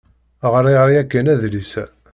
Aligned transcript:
Ɣṛiɣ 0.53 0.85
yakan 0.93 1.31
adlis-a. 1.33 1.85